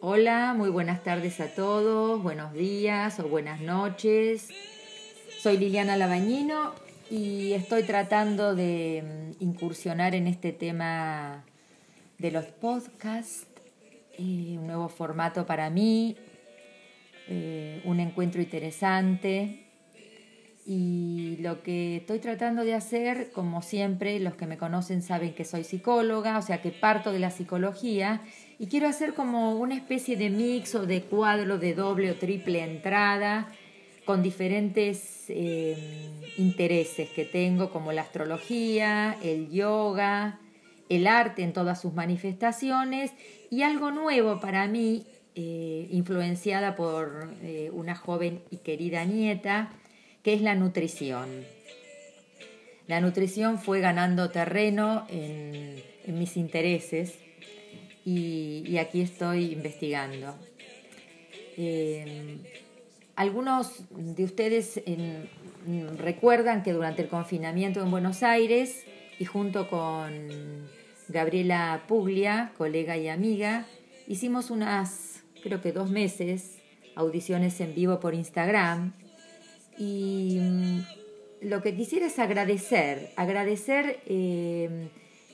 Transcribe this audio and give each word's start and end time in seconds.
Hola, 0.00 0.54
muy 0.56 0.70
buenas 0.70 1.04
tardes 1.04 1.38
a 1.38 1.54
todos, 1.54 2.22
buenos 2.22 2.52
días 2.52 3.20
o 3.20 3.28
buenas 3.28 3.60
noches. 3.60 4.48
Soy 5.40 5.58
Liliana 5.58 5.96
Labañino 5.96 6.72
y 7.10 7.52
estoy 7.52 7.82
tratando 7.82 8.54
de 8.54 9.04
mm, 9.38 9.42
incursionar 9.42 10.14
en 10.14 10.26
este 10.26 10.52
tema 10.52 11.44
de 12.18 12.30
los 12.30 12.46
podcasts, 12.46 13.46
eh, 14.14 14.56
un 14.58 14.66
nuevo 14.66 14.88
formato 14.88 15.46
para 15.46 15.70
mí, 15.70 16.16
eh, 17.28 17.82
un 17.84 18.00
encuentro 18.00 18.40
interesante. 18.40 19.67
Y 20.70 21.38
lo 21.40 21.62
que 21.62 21.96
estoy 21.96 22.18
tratando 22.18 22.62
de 22.62 22.74
hacer, 22.74 23.30
como 23.32 23.62
siempre, 23.62 24.20
los 24.20 24.34
que 24.34 24.46
me 24.46 24.58
conocen 24.58 25.00
saben 25.00 25.32
que 25.32 25.46
soy 25.46 25.64
psicóloga, 25.64 26.36
o 26.36 26.42
sea 26.42 26.60
que 26.60 26.72
parto 26.72 27.10
de 27.10 27.18
la 27.18 27.30
psicología 27.30 28.20
y 28.58 28.66
quiero 28.66 28.86
hacer 28.86 29.14
como 29.14 29.56
una 29.56 29.74
especie 29.74 30.18
de 30.18 30.28
mix 30.28 30.74
o 30.74 30.84
de 30.84 31.04
cuadro 31.04 31.56
de 31.56 31.72
doble 31.72 32.10
o 32.10 32.16
triple 32.16 32.62
entrada 32.62 33.48
con 34.04 34.22
diferentes 34.22 35.24
eh, 35.30 36.10
intereses 36.36 37.08
que 37.10 37.24
tengo, 37.24 37.70
como 37.70 37.90
la 37.92 38.02
astrología, 38.02 39.16
el 39.22 39.48
yoga, 39.48 40.38
el 40.90 41.06
arte 41.06 41.44
en 41.44 41.54
todas 41.54 41.80
sus 41.80 41.94
manifestaciones 41.94 43.12
y 43.48 43.62
algo 43.62 43.90
nuevo 43.90 44.38
para 44.38 44.66
mí, 44.66 45.06
eh, 45.34 45.88
influenciada 45.92 46.76
por 46.76 47.30
eh, 47.42 47.70
una 47.72 47.94
joven 47.94 48.42
y 48.50 48.58
querida 48.58 49.06
nieta, 49.06 49.70
que 50.28 50.34
es 50.34 50.42
la 50.42 50.54
nutrición. 50.54 51.26
La 52.86 53.00
nutrición 53.00 53.58
fue 53.58 53.80
ganando 53.80 54.28
terreno 54.30 55.06
en, 55.08 55.82
mis 56.08 56.36
intereses 56.36 57.14
y, 58.04 58.76
aquí 58.76 59.00
estoy 59.00 59.54
investigando. 59.54 60.34
Eh, 61.56 62.40
algunos 63.16 63.84
de 63.88 64.22
ustedes 64.22 64.82
recuerdan 65.96 66.62
que 66.62 66.74
durante 66.74 67.00
el 67.00 67.08
confinamiento 67.08 67.80
en 67.82 67.90
Buenos 67.90 68.22
Aires 68.22 68.84
y 69.18 69.24
junto 69.24 69.70
con 69.70 70.68
Gabriela 71.08 71.84
Puglia, 71.88 72.52
colega 72.58 72.98
y 72.98 73.08
amiga, 73.08 73.64
hicimos 74.06 74.50
unas, 74.50 75.22
creo 75.42 75.62
que 75.62 75.72
dos 75.72 75.90
meses, 75.90 76.58
audiciones 76.96 77.58
en 77.62 77.74
vivo 77.74 77.98
por 77.98 78.12
Instagram 78.12 78.92
y 79.78 80.38
mm, 80.40 80.80
lo 81.42 81.62
que 81.62 81.74
quisiera 81.74 82.06
es 82.06 82.18
agradecer, 82.18 83.10
agradecer 83.16 84.00
eh, 84.06 84.88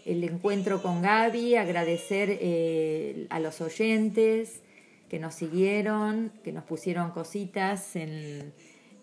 el 0.04 0.22
encuentro 0.24 0.82
con 0.82 1.02
Gaby, 1.02 1.56
agradecer 1.56 2.38
eh, 2.40 3.26
a 3.30 3.40
los 3.40 3.60
oyentes 3.60 4.60
que 5.08 5.18
nos 5.18 5.34
siguieron, 5.34 6.32
que 6.42 6.52
nos 6.52 6.64
pusieron 6.64 7.10
cositas 7.10 7.96
en, 7.96 8.52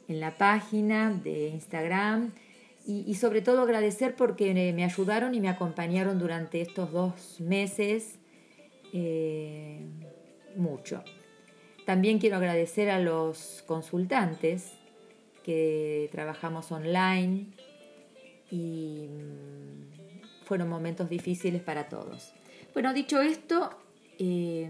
la 0.08 0.38
página 0.38 1.09
de 1.23 1.47
Instagram 1.47 2.34
y, 2.86 3.06
y, 3.08 3.16
sobre 3.16 3.42
todo 3.42 3.62
agradecer 3.62 4.17
porque 4.17 4.53
me 4.73 4.84
ayudaron 4.84 5.34
y 5.34 5.39
me 5.39 5.47
acompañaron 5.47 6.19
durante 6.19 6.59
estos 6.59 6.92
dos 6.92 7.39
meses 7.39 8.19
eh, 8.92 9.80
mucho. 10.58 11.03
También 11.86 12.19
quiero 12.19 12.36
agradecer 12.36 12.89
a 12.89 13.00
los 13.00 13.64
consultantes 13.66 14.73
que 15.44 16.09
trabajamos 16.11 16.72
online 16.72 17.47
y 18.50 19.08
mm, 19.09 20.46
fueron 20.46 20.69
momentos 20.69 21.09
difíciles 21.09 21.62
para 21.62 21.90
todos. 21.90 22.34
Bueno, 22.74 22.94
dicho 22.94 23.22
esto, 23.22 23.72
eh, 24.19 24.69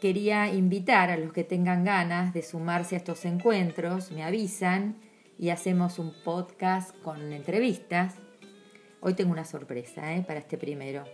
quería 0.00 0.52
invitar 0.52 1.10
a 1.10 1.16
los 1.16 1.32
que 1.32 1.44
tengan 1.44 1.84
ganas 1.84 2.32
de 2.32 2.42
sumarse 2.42 2.94
a 2.94 2.98
estos 2.98 3.24
encuentros, 3.24 4.12
me 4.12 4.22
avisan 4.22 4.96
y 5.38 5.50
hacemos 5.50 5.98
un 5.98 6.14
podcast 6.24 6.96
con 7.02 7.32
entrevistas. 7.32 8.14
Hoy 9.00 9.14
tengo 9.14 9.32
una 9.32 9.44
sorpresa 9.44 10.14
¿eh? 10.14 10.24
para 10.26 10.40
este 10.40 10.58
primero. 10.58 11.04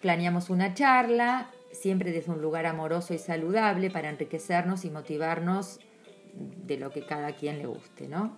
Planeamos 0.00 0.50
una 0.50 0.74
charla, 0.74 1.50
siempre 1.72 2.12
desde 2.12 2.30
un 2.30 2.40
lugar 2.40 2.66
amoroso 2.66 3.14
y 3.14 3.18
saludable 3.18 3.90
para 3.90 4.08
enriquecernos 4.08 4.84
y 4.84 4.90
motivarnos 4.90 5.80
de 6.66 6.76
lo 6.76 6.90
que 6.90 7.04
cada 7.04 7.32
quien 7.32 7.58
le 7.58 7.66
guste, 7.66 8.08
¿no? 8.08 8.36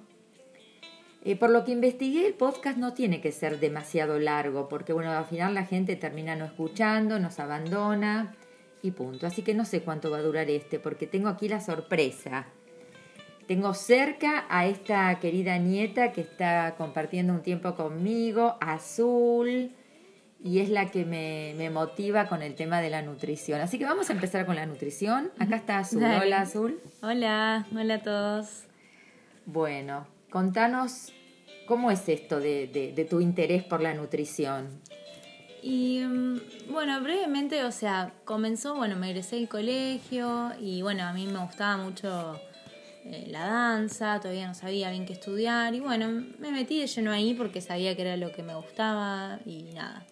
Eh, 1.23 1.37
por 1.37 1.51
lo 1.51 1.65
que 1.65 1.73
investigué, 1.73 2.27
el 2.27 2.35
podcast 2.35 2.79
no 2.79 2.95
tiene 2.95 3.21
que 3.21 3.31
ser 3.31 3.61
demasiado 3.61 4.19
largo, 4.19 4.69
porque 4.69 4.95
bueno, 4.95 5.11
al 5.11 5.27
final 5.27 5.53
la 5.53 5.67
gente 5.67 5.97
termina 5.97 6.35
no 6.35 6.47
escuchando, 6.47 7.19
nos 7.19 7.39
abandona 7.39 8.35
y 8.83 8.93
punto. 8.93 9.27
Así 9.27 9.43
que 9.43 9.55
no 9.55 9.67
sé 9.67 9.83
cuánto 9.83 10.11
va 10.11 10.19
a 10.19 10.23
durar 10.23 10.49
este, 10.49 10.79
porque 10.79 11.07
tengo 11.07 11.29
aquí 11.29 11.49
la 11.49 11.61
sorpresa. 11.61 12.47
Tengo 13.47 13.75
cerca 13.75 14.47
a 14.49 14.67
esta 14.67 15.19
querida 15.19 15.59
nieta 15.59 16.13
que 16.13 16.23
está 16.23 16.77
compartiendo 16.79 17.35
un 17.35 17.43
tiempo 17.43 17.75
conmigo, 17.75 18.57
Azul, 18.61 19.73
y 20.43 20.61
es 20.61 20.71
la 20.71 20.91
que 20.91 21.05
me, 21.05 21.55
me, 21.57 21.71
motiva 21.71 22.27
con 22.29 22.43
el 22.43 22.55
tema 22.55 22.81
de 22.81 22.91
la 22.91 23.03
nutrición. 23.03 23.61
Así 23.61 23.79
que 23.79 23.85
vamos 23.85 24.09
a 24.11 24.15
empezar 24.15 24.47
con 24.47 24.57
la 24.57 24.67
nutrición. 24.67 25.31
Acá 25.39 25.57
está 25.57 25.79
Azul. 25.79 26.01
Dale. 26.01 26.27
Hola, 26.27 26.41
Azul. 26.41 26.81
Hola, 27.03 27.67
hola 27.75 27.95
a 27.95 28.03
todos. 28.03 28.65
Bueno, 29.45 30.07
contanos 30.31 31.13
cómo 31.67 31.91
es 31.91 32.09
esto 32.09 32.41
de, 32.41 32.67
de, 32.69 32.93
de 32.93 33.05
tu 33.05 33.21
interés 33.21 33.65
por 33.65 33.83
la 33.83 33.95
nutrición. 33.95 34.81
Y 35.63 36.01
mm, 36.01 36.73
bueno, 36.73 37.01
brevemente, 37.03 37.65
o 37.65 37.73
sea, 37.73 38.13
comenzó, 38.25 38.75
bueno, 38.75 38.97
me 38.97 39.11
egresé 39.11 39.37
del 39.37 39.49
colegio 39.49 40.53
y 40.59 40.83
bueno, 40.83 41.05
a 41.05 41.13
mí 41.13 41.27
me 41.27 41.39
gustaba 41.39 41.77
mucho 41.77 42.41
eh, 43.05 43.27
la 43.29 43.47
danza, 43.47 44.21
todavía 44.21 44.47
no 44.47 44.55
sabía 44.55 44.91
bien 44.91 45.05
qué 45.05 45.13
estudiar 45.13 45.75
y 45.75 45.81
bueno, 45.81 46.25
me 46.39 46.51
metí 46.51 46.81
de 46.81 46.87
lleno 46.87 47.13
ahí 47.13 47.35
porque 47.35 47.61
sabía 47.61 47.95
que 47.95 48.03
era 48.03 48.17
lo 48.17 48.33
que 48.33 48.43
me 48.43 48.55
gustaba 48.55 49.39
y 49.45 49.65
nada. 49.75 50.07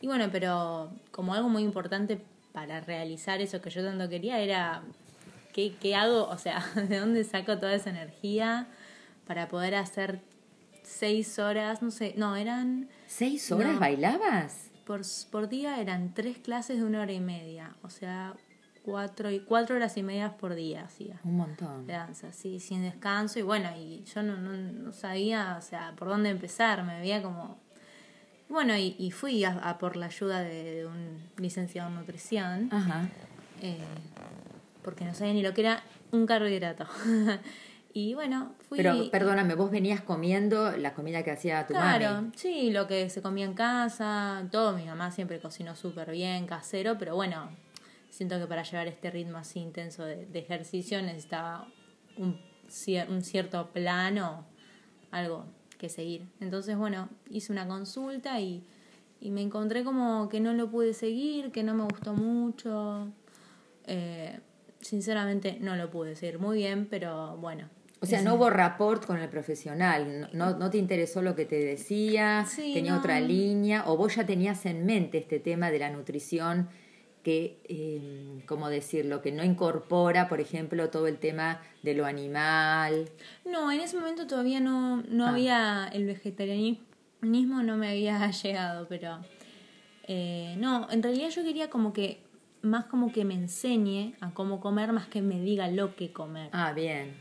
Y 0.00 0.06
bueno, 0.06 0.28
pero 0.32 0.90
como 1.10 1.34
algo 1.34 1.48
muy 1.48 1.62
importante 1.62 2.20
para 2.52 2.80
realizar 2.80 3.40
eso 3.40 3.60
que 3.60 3.70
yo 3.70 3.84
tanto 3.84 4.08
quería 4.08 4.38
era 4.40 4.82
qué, 5.52 5.74
qué 5.80 5.94
hago, 5.94 6.26
o 6.28 6.38
sea, 6.38 6.64
de 6.88 6.98
dónde 6.98 7.24
saco 7.24 7.58
toda 7.58 7.74
esa 7.74 7.90
energía 7.90 8.66
para 9.26 9.48
poder 9.48 9.74
hacer 9.74 10.20
seis 10.82 11.38
horas, 11.38 11.82
no 11.82 11.90
sé, 11.90 12.14
no, 12.16 12.34
eran... 12.36 12.88
¿Seis 13.06 13.50
horas 13.52 13.74
No. 13.74 13.80
bailabas? 13.80 14.70
Por, 14.84 15.02
por 15.30 15.48
día 15.48 15.80
eran 15.80 16.14
tres 16.14 16.38
clases 16.38 16.78
de 16.78 16.84
una 16.84 17.00
hora 17.02 17.12
y 17.12 17.20
media, 17.20 17.76
o 17.82 17.90
sea, 17.90 18.34
cuatro, 18.82 19.30
y, 19.30 19.38
cuatro 19.40 19.76
horas 19.76 19.96
y 19.96 20.02
media 20.02 20.36
por 20.36 20.54
día 20.56 20.82
hacía 20.82 21.20
Un 21.22 21.36
montón. 21.36 21.86
de 21.86 21.92
danza, 21.92 22.32
sí, 22.32 22.58
sin 22.58 22.82
descanso 22.82 23.38
y 23.38 23.42
bueno, 23.42 23.68
y 23.78 24.02
yo 24.04 24.22
no, 24.24 24.36
no, 24.36 24.52
no 24.52 24.90
sabía, 24.92 25.54
o 25.58 25.62
sea, 25.62 25.94
por 25.96 26.08
dónde 26.08 26.30
empezar, 26.30 26.82
me 26.82 26.98
veía 26.98 27.22
como... 27.22 27.58
Bueno, 28.50 28.76
y, 28.76 28.96
y 28.98 29.10
fui 29.12 29.44
a, 29.44 29.52
a 29.52 29.78
por 29.78 29.96
la 29.96 30.06
ayuda 30.06 30.40
de, 30.42 30.74
de 30.74 30.86
un 30.86 31.18
licenciado 31.38 31.88
en 31.88 31.94
nutrición, 31.94 32.68
Ajá. 32.72 33.08
eh, 33.62 33.78
porque 34.82 35.04
no 35.04 35.14
sabía 35.14 35.32
ni 35.34 35.42
lo 35.42 35.54
que 35.54 35.60
era 35.62 35.82
un 36.10 36.26
carbohidrato. 36.26 36.84
y 37.94 38.14
bueno, 38.14 38.54
fui... 38.68 38.76
Pero 38.78 39.08
perdóname, 39.10 39.54
vos 39.54 39.70
venías 39.70 40.00
comiendo 40.00 40.76
la 40.76 40.94
comida 40.94 41.22
que 41.22 41.30
hacía 41.30 41.64
tu 41.66 41.74
Claro, 41.74 42.14
mami. 42.22 42.32
sí, 42.36 42.70
lo 42.70 42.86
que 42.88 43.08
se 43.08 43.22
comía 43.22 43.44
en 43.44 43.54
casa, 43.54 44.46
todo, 44.50 44.72
mi 44.76 44.84
mamá 44.84 45.12
siempre 45.12 45.40
cocinó 45.40 45.76
súper 45.76 46.10
bien, 46.10 46.46
casero, 46.46 46.98
pero 46.98 47.14
bueno, 47.14 47.50
siento 48.10 48.38
que 48.40 48.46
para 48.48 48.64
llevar 48.64 48.88
este 48.88 49.12
ritmo 49.12 49.38
así 49.38 49.60
intenso 49.60 50.04
de, 50.04 50.26
de 50.26 50.38
ejercicio 50.40 51.00
necesitaba 51.02 51.68
un, 52.16 52.36
cier- 52.68 53.08
un 53.08 53.22
cierto 53.22 53.70
plano, 53.72 54.44
algo 55.12 55.46
que 55.80 55.88
seguir. 55.88 56.26
Entonces, 56.40 56.76
bueno, 56.76 57.08
hice 57.30 57.52
una 57.52 57.66
consulta 57.66 58.38
y, 58.38 58.62
y 59.20 59.30
me 59.30 59.40
encontré 59.40 59.82
como 59.82 60.28
que 60.28 60.38
no 60.38 60.52
lo 60.52 60.70
pude 60.70 60.92
seguir, 60.94 61.50
que 61.50 61.62
no 61.64 61.74
me 61.74 61.84
gustó 61.84 62.12
mucho. 62.12 63.08
Eh, 63.86 64.38
sinceramente 64.80 65.58
no 65.60 65.74
lo 65.76 65.90
pude 65.90 66.14
seguir 66.16 66.38
muy 66.38 66.58
bien, 66.58 66.86
pero 66.88 67.36
bueno. 67.38 67.68
O 68.02 68.06
sea, 68.06 68.22
no 68.22 68.34
hubo 68.34 68.48
rapport 68.48 69.04
con 69.04 69.18
el 69.18 69.28
profesional, 69.28 70.30
no, 70.32 70.56
no 70.56 70.70
te 70.70 70.78
interesó 70.78 71.20
lo 71.20 71.34
que 71.36 71.44
te 71.44 71.56
decía, 71.62 72.46
Sí, 72.48 72.72
tenía 72.72 72.92
no. 72.92 72.98
otra 72.98 73.20
línea, 73.20 73.84
o 73.86 73.96
vos 73.98 74.16
ya 74.16 74.24
tenías 74.24 74.64
en 74.64 74.86
mente 74.86 75.18
este 75.18 75.38
tema 75.38 75.70
de 75.70 75.78
la 75.80 75.90
nutrición 75.90 76.68
que, 77.22 77.58
eh, 77.68 78.42
¿cómo 78.46 78.68
decirlo?, 78.68 79.20
que 79.22 79.32
no 79.32 79.44
incorpora, 79.44 80.28
por 80.28 80.40
ejemplo, 80.40 80.90
todo 80.90 81.06
el 81.06 81.18
tema 81.18 81.60
de 81.82 81.94
lo 81.94 82.06
animal. 82.06 83.08
No, 83.44 83.70
en 83.72 83.80
ese 83.80 83.96
momento 83.98 84.26
todavía 84.26 84.60
no, 84.60 85.02
no 85.08 85.26
Ah. 85.26 85.30
había 85.30 85.90
el 85.92 86.06
vegetarianismo 86.06 87.62
no 87.62 87.76
me 87.76 87.88
había 87.88 88.30
llegado, 88.42 88.86
pero 88.88 89.18
eh, 90.08 90.54
no, 90.58 90.88
en 90.90 91.02
realidad 91.02 91.28
yo 91.30 91.42
quería 91.44 91.70
como 91.70 91.92
que 91.92 92.18
más 92.62 92.84
como 92.86 93.12
que 93.12 93.24
me 93.24 93.34
enseñe 93.34 94.14
a 94.20 94.32
cómo 94.32 94.60
comer 94.60 94.92
más 94.92 95.06
que 95.06 95.22
me 95.22 95.40
diga 95.40 95.68
lo 95.68 95.96
que 95.96 96.12
comer. 96.12 96.50
Ah, 96.52 96.72
bien. 96.72 97.14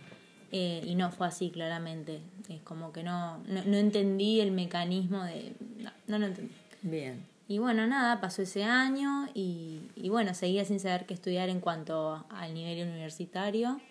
eh, 0.52 0.82
y 0.86 0.96
no 0.96 1.12
fue 1.12 1.28
así 1.28 1.50
claramente. 1.52 2.22
Es 2.50 2.60
como 2.62 2.92
que 2.92 3.04
no, 3.04 3.38
no, 3.48 3.64
no 3.66 3.78
entendí 3.78 4.40
el 4.42 4.52
mecanismo 4.52 5.24
de... 5.24 5.54
No, 5.78 5.92
no 6.08 6.18
lo 6.20 6.26
entendí. 6.26 6.52
Bien. 6.82 7.24
Y 7.50 7.58
bueno, 7.58 7.88
nada, 7.88 8.22
pasó 8.22 8.44
ese 8.44 8.64
año 8.64 9.28
y, 9.34 9.80
y 9.96 10.10
bueno, 10.10 10.36
seguía 10.36 10.66
sin 10.66 10.80
saber 10.80 11.08
qué 11.08 11.16
estudiar 11.16 11.50
en 11.50 11.60
cuanto 11.60 12.24
al 12.30 12.54
nivel 12.54 12.88
universitario. 12.88 13.82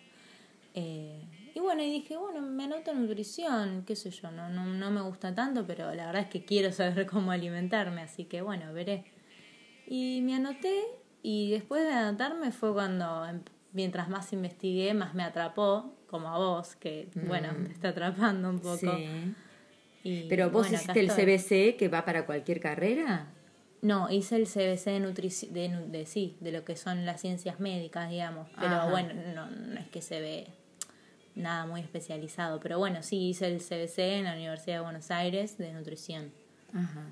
Eh, 0.75 1.21
y 1.57 1.59
bueno, 1.59 1.83
y 1.83 1.91
dije, 1.91 2.17
bueno, 2.17 2.41
me 2.41 2.65
anoto 2.65 2.93
en 2.93 3.03
nutrición, 3.03 3.83
qué 3.85 3.97
sé 3.97 4.11
yo, 4.13 4.31
no, 4.31 4.49
no, 4.49 4.65
no 4.65 4.91
me 4.93 5.01
gusta 5.01 5.35
tanto, 5.35 5.67
pero 5.67 5.93
la 5.93 6.07
verdad 6.07 6.23
es 6.23 6.29
que 6.29 6.45
quiero 6.45 6.71
saber 6.71 7.05
cómo 7.11 7.33
alimentarme, 7.33 8.01
así 8.01 8.27
que 8.27 8.43
bueno, 8.43 8.73
veré. 8.73 9.03
Y 9.89 10.21
me 10.23 10.37
anoté 10.37 10.81
y 11.25 11.51
después 11.51 11.83
de 11.85 11.91
anotarme 11.91 12.53
fue 12.53 12.73
cuando, 12.73 13.27
em- 13.27 13.43
mientras 13.73 14.09
más 14.09 14.33
investigué, 14.33 14.95
más 14.95 15.15
me 15.15 15.25
atrapó, 15.25 15.97
como 16.07 16.29
a 16.29 16.39
vos, 16.39 16.77
que 16.77 17.09
bueno, 17.27 17.49
te 17.67 17.73
está 17.73 17.89
atrapando 17.89 18.51
un 18.51 18.61
poco. 18.61 18.77
Sí. 18.77 19.35
Y, 20.05 20.29
Pero 20.29 20.49
vos 20.51 20.69
bueno, 20.69 20.77
hiciste 20.77 21.01
el. 21.01 21.11
CBC 21.11 21.77
que 21.77 21.89
va 21.89 22.05
para 22.05 22.25
cualquier 22.25 22.61
carrera. 22.61 23.35
No, 23.81 24.11
hice 24.11 24.37
el 24.37 24.47
CBC 24.47 24.85
de 24.87 25.01
nutrición, 25.01 25.53
de, 25.53 25.99
de 25.99 26.07
sí, 26.07 26.37
de 26.41 26.53
lo 26.53 26.65
que 26.65 26.77
son 26.77 27.07
las 27.07 27.21
ciencias 27.21 27.61
médicas, 27.61 28.11
digamos. 28.11 28.49
Pero 28.59 28.75
Ajá. 28.75 28.91
bueno, 28.91 29.15
no, 29.35 29.51
no 29.51 29.79
es 29.79 29.89
que 29.89 30.03
se 30.03 30.21
ve 30.21 30.49
nada 31.35 31.67
muy 31.67 31.81
especializado. 31.81 32.61
Pero 32.61 32.79
bueno, 32.79 33.03
sí, 33.03 33.29
hice 33.29 33.47
el 33.47 33.61
CBC 33.61 33.99
en 33.99 34.25
la 34.25 34.35
Universidad 34.35 34.77
de 34.77 34.83
Buenos 34.83 35.11
Aires 35.11 35.59
de 35.59 35.73
nutrición. 35.73 36.33
Ajá. 36.75 37.07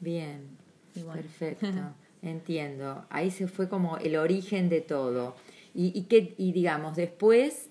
Bien. 0.00 0.56
Bueno. 0.94 1.14
Perfecto. 1.14 1.66
Entiendo. 2.22 3.04
Ahí 3.10 3.30
se 3.30 3.48
fue 3.48 3.68
como 3.68 3.98
el 3.98 4.16
origen 4.16 4.68
de 4.68 4.80
todo. 4.80 5.36
Y, 5.74 5.98
y, 5.98 6.04
qué, 6.04 6.34
y 6.38 6.52
digamos, 6.52 6.96
después, 6.96 7.68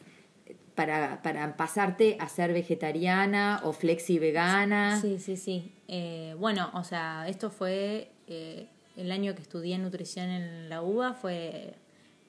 para, 0.76 1.22
para 1.22 1.56
pasarte 1.56 2.18
a 2.20 2.28
ser 2.28 2.54
vegetariana 2.54 3.62
o 3.64 3.74
flexi 3.74 4.20
vegana. 4.20 5.00
Sí, 5.00 5.20
sí, 5.20 5.38
sí. 5.38 5.74
Eh, 5.88 6.36
bueno, 6.38 6.70
o 6.74 6.84
sea, 6.84 7.28
esto 7.28 7.50
fue 7.50 8.12
eh, 8.28 8.68
el 8.96 9.12
año 9.12 9.36
que 9.36 9.42
estudié 9.42 9.78
nutrición 9.78 10.30
en 10.30 10.70
la 10.70 10.82
UBA, 10.82 11.14
fue 11.14 11.76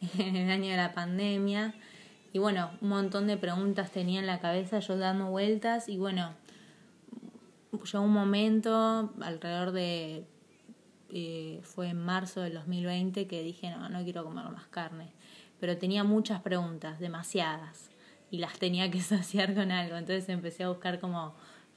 en 0.19 0.37
el 0.37 0.51
año 0.51 0.71
de 0.71 0.77
la 0.77 0.93
pandemia. 0.93 1.75
Y 2.33 2.39
bueno, 2.39 2.71
un 2.81 2.89
montón 2.89 3.27
de 3.27 3.37
preguntas 3.37 3.93
tenía 3.93 4.21
en 4.21 4.27
la 4.27 4.41
cabeza, 4.41 4.81
yo 4.81 4.97
dando 4.97 5.27
vueltas. 5.27 5.89
Y 5.89 5.99
bueno, 5.99 6.35
llegó 7.73 8.05
un 8.05 8.13
momento, 8.13 9.13
alrededor 9.21 9.73
de. 9.73 10.27
eh, 11.11 11.61
fue 11.63 11.91
en 11.91 11.99
marzo 11.99 12.41
del 12.41 12.55
2020 12.55 13.27
que 13.27 13.43
dije, 13.43 13.71
no, 13.71 13.89
no 13.89 14.03
quiero 14.03 14.25
comer 14.25 14.47
más 14.51 14.67
carne. 14.67 15.13
Pero 15.61 15.79
tenía 15.79 16.03
muchas 16.03 16.41
preguntas, 16.41 16.99
demasiadas. 16.99 17.91
Y 18.31 18.39
las 18.39 18.59
tenía 18.59 18.91
que 18.91 19.01
saciar 19.01 19.55
con 19.55 19.71
algo. 19.71 19.97
Entonces 19.97 20.29
empecé 20.29 20.65
a 20.65 20.71
buscar 20.71 20.99
como 20.99 21.35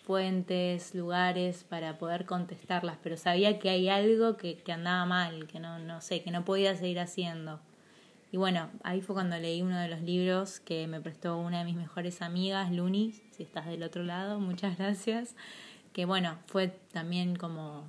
fuentes, 0.07 0.95
lugares 0.95 1.65
para 1.65 1.97
poder 1.97 2.25
contestarlas. 2.25 2.97
Pero 3.03 3.17
sabía 3.17 3.59
que 3.59 3.69
hay 3.69 3.89
algo 3.89 4.37
que, 4.37 4.57
que 4.59 4.71
andaba 4.71 5.05
mal, 5.05 5.47
que 5.47 5.59
no, 5.59 5.79
no 5.79 5.99
sé, 5.99 6.23
que 6.23 6.31
no 6.31 6.45
podía 6.45 6.73
seguir 6.77 7.01
haciendo. 7.01 7.59
Y 8.31 8.37
bueno, 8.37 8.69
ahí 8.83 9.01
fue 9.01 9.15
cuando 9.15 9.37
leí 9.37 9.61
uno 9.61 9.77
de 9.77 9.89
los 9.89 10.01
libros 10.01 10.61
que 10.61 10.87
me 10.87 11.01
prestó 11.01 11.37
una 11.37 11.59
de 11.59 11.65
mis 11.65 11.75
mejores 11.75 12.21
amigas, 12.21 12.71
Luni, 12.71 13.11
si 13.31 13.43
estás 13.43 13.65
del 13.65 13.83
otro 13.83 14.03
lado, 14.03 14.39
muchas 14.51 14.77
gracias. 14.77 15.35
Que 15.91 16.05
bueno, 16.05 16.37
fue 16.45 16.69
también 16.93 17.35
como 17.35 17.83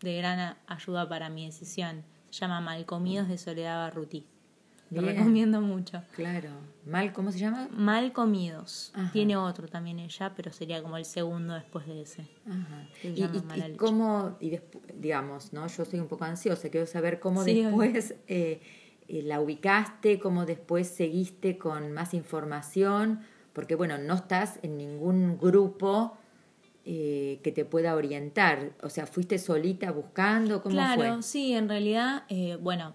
de 0.00 0.16
gran 0.16 0.56
ayuda 0.66 1.06
para 1.06 1.28
mi 1.28 1.44
decisión. 1.44 2.02
Se 2.30 2.40
llama 2.40 2.62
Malcomidos 2.62 3.28
de 3.28 3.36
Soledad 3.36 3.76
Barruti. 3.76 4.24
Lo 4.90 5.02
Bien. 5.02 5.16
recomiendo 5.16 5.60
mucho. 5.60 6.02
Claro. 6.16 6.48
¿Mal 6.84 7.12
cómo 7.12 7.30
se 7.30 7.38
llama? 7.38 7.68
Mal 7.70 8.12
comidos. 8.12 8.90
Ajá. 8.94 9.12
Tiene 9.12 9.36
otro 9.36 9.68
también 9.68 10.00
ella, 10.00 10.32
pero 10.34 10.52
sería 10.52 10.82
como 10.82 10.96
el 10.96 11.04
segundo 11.04 11.54
después 11.54 11.86
de 11.86 12.02
ese. 12.02 12.26
Ajá. 12.48 12.86
Y, 13.04 13.08
y- 13.08 13.70
y 13.72 13.76
cómo, 13.76 14.36
y 14.40 14.58
digamos, 14.94 15.52
¿no? 15.52 15.66
Yo 15.68 15.84
soy 15.84 16.00
un 16.00 16.08
poco 16.08 16.24
ansiosa, 16.24 16.68
quiero 16.70 16.86
saber 16.86 17.20
cómo 17.20 17.44
Sí, 17.44 17.62
después 17.62 18.14
eh, 18.26 18.60
eh, 19.06 19.22
la 19.22 19.40
ubicaste, 19.40 20.18
cómo 20.18 20.44
después 20.44 20.88
seguiste 20.88 21.56
con 21.58 21.92
más 21.92 22.12
información, 22.12 23.20
porque 23.52 23.76
bueno, 23.76 23.96
no 23.98 24.14
estás 24.14 24.58
en 24.62 24.76
ningún 24.76 25.38
grupo 25.38 26.16
eh, 26.84 27.38
que 27.44 27.52
te 27.52 27.64
pueda 27.64 27.94
orientar, 27.94 28.72
o 28.82 28.88
sea, 28.88 29.06
fuiste 29.06 29.38
solita 29.38 29.92
buscando, 29.92 30.62
¿cómo 30.62 30.74
claro, 30.74 31.00
fue? 31.14 31.22
sí, 31.22 31.52
en 31.52 31.68
realidad, 31.68 32.24
eh, 32.28 32.56
bueno, 32.60 32.94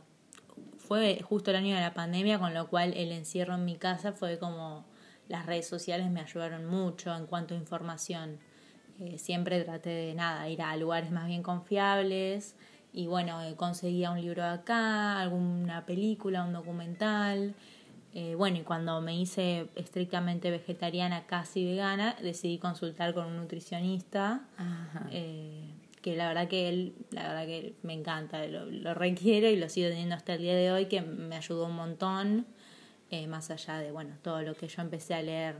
fue 0.87 1.21
justo 1.21 1.51
el 1.51 1.57
año 1.57 1.75
de 1.75 1.81
la 1.81 1.93
pandemia, 1.93 2.39
con 2.39 2.53
lo 2.53 2.67
cual 2.67 2.93
el 2.93 3.11
encierro 3.11 3.55
en 3.55 3.65
mi 3.65 3.75
casa 3.75 4.11
fue 4.11 4.37
como 4.39 4.85
las 5.27 5.45
redes 5.45 5.67
sociales 5.67 6.09
me 6.09 6.21
ayudaron 6.21 6.65
mucho 6.65 7.15
en 7.15 7.25
cuanto 7.25 7.53
a 7.53 7.57
información. 7.57 8.37
Eh, 8.99 9.17
siempre 9.17 9.61
traté 9.63 9.89
de 9.89 10.13
nada, 10.13 10.47
ir 10.47 10.61
a 10.61 10.75
lugares 10.77 11.11
más 11.11 11.27
bien 11.27 11.43
confiables 11.43 12.55
y 12.93 13.07
bueno, 13.07 13.41
eh, 13.41 13.55
conseguía 13.55 14.11
un 14.11 14.21
libro 14.21 14.45
acá, 14.45 15.19
alguna 15.19 15.85
película, 15.85 16.45
un 16.45 16.53
documental. 16.53 17.53
Eh, 18.13 18.35
bueno, 18.35 18.57
y 18.57 18.61
cuando 18.61 19.01
me 19.01 19.13
hice 19.19 19.67
estrictamente 19.75 20.49
vegetariana, 20.49 21.25
casi 21.27 21.65
vegana, 21.65 22.15
decidí 22.21 22.57
consultar 22.57 23.13
con 23.13 23.25
un 23.25 23.35
nutricionista. 23.35 24.47
Ajá. 24.55 25.09
Eh, 25.11 25.74
que 26.05 26.15
la 26.15 26.27
verdad 26.27 26.47
que 26.47 26.69
él, 26.69 26.93
la 27.09 27.29
verdad 27.29 27.47
que 27.47 27.73
me 27.81 27.93
encanta, 27.93 28.45
lo, 28.45 28.67
lo 28.67 28.93
requiero 28.93 29.49
y 29.49 29.55
lo 29.55 29.69
sigo 29.69 29.89
teniendo 29.89 30.13
hasta 30.13 30.35
el 30.35 30.41
día 30.41 30.55
de 30.55 30.71
hoy, 30.71 30.85
que 30.85 31.01
me 31.01 31.35
ayudó 31.35 31.65
un 31.65 31.75
montón, 31.75 32.45
eh, 33.09 33.25
más 33.25 33.49
allá 33.49 33.79
de, 33.79 33.91
bueno, 33.91 34.13
todo 34.21 34.43
lo 34.43 34.53
que 34.53 34.67
yo 34.67 34.83
empecé 34.83 35.15
a 35.15 35.23
leer. 35.23 35.55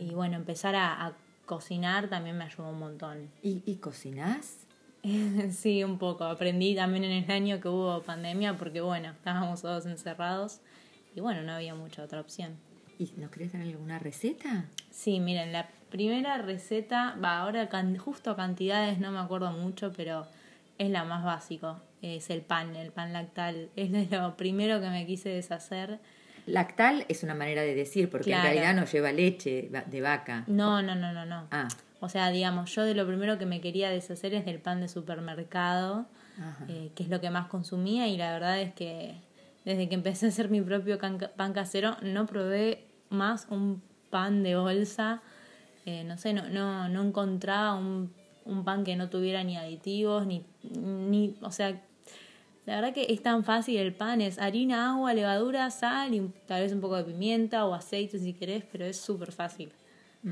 Y 0.00 0.12
bueno, 0.12 0.34
empezar 0.34 0.74
a, 0.74 1.06
a 1.06 1.12
cocinar 1.46 2.08
también 2.08 2.36
me 2.36 2.46
ayudó 2.46 2.70
un 2.70 2.80
montón. 2.80 3.30
¿Y, 3.40 3.62
y 3.64 3.76
cocinás? 3.76 4.66
sí, 5.52 5.84
un 5.84 5.98
poco. 5.98 6.24
Aprendí 6.24 6.74
también 6.74 7.04
en 7.04 7.22
el 7.22 7.30
año 7.30 7.60
que 7.60 7.68
hubo 7.68 8.02
pandemia, 8.02 8.58
porque 8.58 8.80
bueno, 8.80 9.10
estábamos 9.10 9.62
todos 9.62 9.86
encerrados 9.86 10.58
y 11.14 11.20
bueno, 11.20 11.42
no 11.42 11.52
había 11.52 11.76
mucha 11.76 12.02
otra 12.02 12.20
opción. 12.20 12.56
¿Y 12.98 13.12
no 13.16 13.30
querés 13.30 13.52
dar 13.52 13.62
alguna 13.62 13.98
receta? 13.98 14.64
Sí, 14.90 15.20
miren, 15.20 15.52
la 15.52 15.68
primera 15.90 16.38
receta, 16.38 17.16
va, 17.22 17.38
ahora 17.38 17.68
can- 17.68 17.96
justo 17.96 18.34
cantidades 18.36 18.98
no 18.98 19.10
me 19.12 19.18
acuerdo 19.18 19.52
mucho, 19.52 19.92
pero 19.96 20.26
es 20.78 20.90
la 20.90 21.04
más 21.04 21.24
básico, 21.24 21.80
es 22.02 22.28
el 22.30 22.40
pan, 22.42 22.74
el 22.76 22.90
pan 22.90 23.12
lactal. 23.12 23.68
Es 23.76 23.92
de 23.92 24.06
lo 24.16 24.36
primero 24.36 24.80
que 24.80 24.88
me 24.90 25.06
quise 25.06 25.28
deshacer. 25.28 25.98
Lactal 26.46 27.04
es 27.08 27.22
una 27.22 27.34
manera 27.34 27.62
de 27.62 27.74
decir, 27.74 28.08
porque 28.10 28.26
Claro. 28.30 28.48
en 28.48 28.54
realidad 28.54 28.74
no 28.74 28.86
lleva 28.90 29.12
leche 29.12 29.70
de 29.86 30.00
vaca. 30.00 30.44
No, 30.46 30.82
no, 30.82 30.94
no, 30.94 31.12
no, 31.12 31.24
no. 31.26 31.46
Ah, 31.50 31.68
O 32.00 32.08
sea, 32.08 32.30
digamos, 32.30 32.74
yo 32.74 32.82
de 32.84 32.94
lo 32.94 33.06
primero 33.06 33.38
que 33.38 33.46
me 33.46 33.60
quería 33.60 33.90
deshacer 33.90 34.32
es 34.34 34.44
del 34.46 34.58
pan 34.58 34.80
de 34.80 34.88
supermercado, 34.88 36.06
eh, 36.68 36.90
que 36.94 37.02
es 37.02 37.08
lo 37.10 37.20
que 37.20 37.30
más 37.30 37.48
consumía 37.48 38.06
y 38.08 38.16
la 38.16 38.32
verdad 38.32 38.60
es 38.60 38.72
que 38.72 39.14
desde 39.64 39.88
que 39.88 39.94
empecé 39.96 40.26
a 40.26 40.28
hacer 40.30 40.48
mi 40.48 40.60
propio 40.62 40.98
pan 40.98 41.52
casero 41.52 41.96
no 42.02 42.24
probé 42.26 42.84
más 43.10 43.46
un 43.50 43.82
pan 44.10 44.42
de 44.42 44.56
bolsa. 44.56 45.22
Eh, 45.86 46.04
no 46.04 46.18
sé, 46.18 46.32
no, 46.32 46.48
no, 46.48 46.88
no 46.88 47.02
encontraba 47.02 47.74
un, 47.74 48.12
un 48.44 48.64
pan 48.64 48.84
que 48.84 48.96
no 48.96 49.08
tuviera 49.08 49.42
ni 49.44 49.56
aditivos, 49.56 50.26
ni, 50.26 50.44
ni, 50.62 51.36
o 51.42 51.50
sea, 51.50 51.80
la 52.66 52.74
verdad 52.74 52.92
que 52.92 53.06
es 53.08 53.22
tan 53.22 53.44
fácil 53.44 53.78
el 53.78 53.94
pan, 53.94 54.20
es 54.20 54.38
harina, 54.38 54.90
agua, 54.90 55.14
levadura, 55.14 55.70
sal 55.70 56.12
y 56.14 56.28
tal 56.46 56.62
vez 56.62 56.72
un 56.72 56.80
poco 56.82 56.96
de 56.96 57.04
pimienta 57.04 57.64
o 57.64 57.72
aceite 57.72 58.18
si 58.18 58.34
querés, 58.34 58.64
pero 58.70 58.84
es 58.84 59.00
súper 59.00 59.32
fácil. 59.32 59.72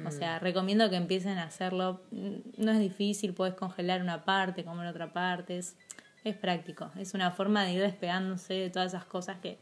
O 0.05 0.11
sea, 0.11 0.39
recomiendo 0.41 0.91
que 0.91 0.97
empiecen 0.97 1.39
a 1.39 1.45
hacerlo. 1.45 2.03
Mm, 2.11 2.35
No 2.59 2.73
es 2.73 2.81
difícil, 2.81 3.33
puedes 3.33 3.55
congelar 3.55 4.03
una 4.03 4.25
parte, 4.25 4.65
comer 4.65 4.89
otra 4.89 5.13
parte. 5.13 5.57
Es, 5.59 5.77
es 6.25 6.37
práctico. 6.37 6.91
Es 6.99 7.15
una 7.15 7.31
forma 7.31 7.63
de 7.65 7.73
ir 7.73 7.81
despegándose 7.81 8.53
de 8.55 8.69
todas 8.69 8.93
esas 8.93 9.05
cosas 9.07 9.39
que 9.41 9.59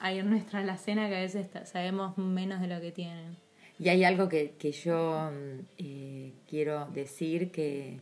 hay 0.00 0.18
en 0.18 0.30
nuestra 0.30 0.60
alacena 0.60 1.08
que 1.08 1.16
a 1.16 1.20
veces 1.20 1.46
sabemos 1.64 2.16
menos 2.18 2.60
de 2.60 2.66
lo 2.68 2.80
que 2.80 2.90
tienen. 2.92 3.36
Y 3.78 3.88
hay 3.88 4.04
algo 4.04 4.28
que, 4.28 4.52
que 4.58 4.72
yo 4.72 5.30
mm, 5.30 5.60
eh, 5.78 6.32
quiero 6.48 6.86
decir, 6.92 7.50
que, 7.50 8.00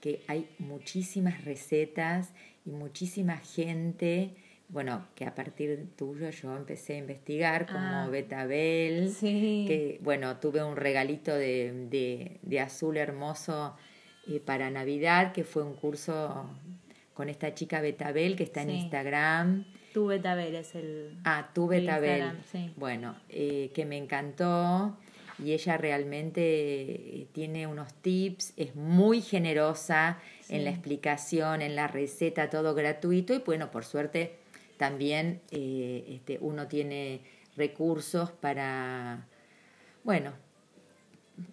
que 0.00 0.22
hay 0.28 0.48
muchísimas 0.58 1.44
recetas 1.44 2.32
y 2.64 2.70
muchísima 2.70 3.36
gente, 3.38 4.34
bueno, 4.68 5.06
que 5.14 5.24
a 5.24 5.34
partir 5.34 5.88
tuyo 5.96 6.30
yo 6.30 6.56
empecé 6.56 6.94
a 6.94 6.98
investigar 6.98 7.66
como 7.66 7.78
Ah. 7.78 8.08
Betabel, 8.10 9.10
Sí. 9.10 9.64
que 9.66 9.98
bueno, 10.02 10.36
tuve 10.38 10.62
un 10.62 10.76
regalito 10.76 11.34
de, 11.34 11.86
de, 11.90 12.38
de 12.42 12.60
azul 12.60 12.96
hermoso 12.96 13.76
eh, 14.28 14.40
para 14.40 14.70
Navidad, 14.70 15.32
que 15.32 15.44
fue 15.44 15.62
un 15.62 15.74
curso 15.74 16.48
con 17.14 17.28
esta 17.28 17.54
chica 17.54 17.80
Betabel 17.80 18.36
que 18.36 18.42
está 18.44 18.62
en. 18.62 18.70
Instagram. 18.70 19.64
Tu 19.96 20.04
betabel 20.04 20.54
es 20.54 20.74
el... 20.74 21.16
Ah, 21.24 21.48
tu. 21.54 21.72
Instagram, 21.72 22.36
sí. 22.52 22.70
Bueno, 22.76 23.16
eh, 23.30 23.70
que 23.74 23.86
me 23.86 23.96
encantó 23.96 24.94
y 25.42 25.52
ella 25.52 25.78
realmente 25.78 26.42
eh, 26.42 27.26
tiene 27.32 27.66
unos 27.66 27.94
tips, 27.94 28.52
es 28.58 28.76
muy 28.76 29.22
generosa 29.22 30.18
en 30.50 30.64
la 30.64 30.70
explicación, 30.70 31.62
en 31.62 31.76
la 31.76 31.88
receta, 31.88 32.50
todo 32.50 32.74
gratuito 32.74 33.32
y 33.32 33.38
bueno, 33.38 33.70
por 33.70 33.86
suerte 33.86 34.36
también 34.76 35.40
eh, 35.50 36.04
este, 36.08 36.36
uno 36.42 36.68
tiene 36.68 37.22
recursos 37.56 38.30
para, 38.32 39.26
bueno, 40.04 40.34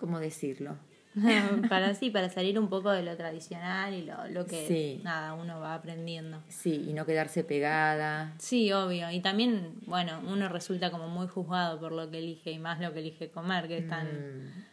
¿cómo 0.02 0.20
decirlo? 0.20 0.76
para 1.70 1.94
sí, 1.94 2.10
para 2.10 2.30
salir 2.30 2.58
un 2.60 2.70
poco 2.70 2.92
de 2.92 3.04
lo 3.04 3.16
tradicional 3.16 3.94
y 3.94 4.04
lo, 4.04 4.28
lo 4.30 4.46
que 4.46 4.68
Sí. 4.68 5.02
nada, 5.04 5.34
uno 5.34 5.60
va 5.60 5.76
aprendiendo. 5.76 6.42
Sí, 6.48 6.86
y 6.88 6.94
no 6.94 7.06
quedarse 7.06 7.44
pegada. 7.44 8.34
Sí, 8.40 8.72
obvio. 8.72 9.10
Y 9.12 9.20
también, 9.22 9.76
bueno, 9.86 10.22
uno 10.28 10.50
resulta 10.50 10.92
como 10.92 11.08
muy 11.08 11.28
juzgado 11.28 11.80
por 11.80 11.92
lo 11.92 12.10
que 12.10 12.18
elige 12.20 12.52
y 12.52 12.60
más 12.60 12.80
lo 12.80 12.94
que 12.94 13.00
elige 13.00 13.30
comer, 13.30 13.68
que 13.68 13.78
es 13.80 13.88
tan... 13.88 14.08